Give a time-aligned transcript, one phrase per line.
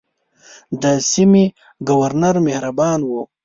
[0.81, 1.45] د سیمې
[1.87, 3.21] ګورنر مهربان وو.